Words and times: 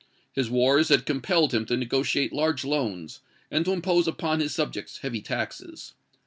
His 0.33 0.49
wars 0.49 0.89
had 0.89 1.05
compelled 1.05 1.53
him 1.53 1.63
to 1.67 1.77
negotiate 1.77 2.33
large 2.33 2.65
loans, 2.65 3.19
and 3.51 3.63
to 3.65 3.71
impose 3.71 4.07
upon 4.07 4.39
his 4.39 4.51
subjects 4.51 4.97
heavy 5.03 5.21
taxes. 5.21 5.93